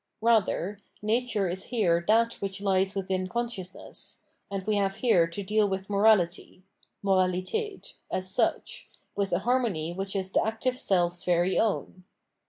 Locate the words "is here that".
1.47-2.33